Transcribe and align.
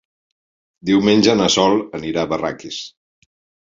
Diumenge 0.91 1.37
na 1.43 1.51
Sol 1.59 1.79
anirà 2.01 2.27
a 2.27 2.35
Barraques. 2.35 2.85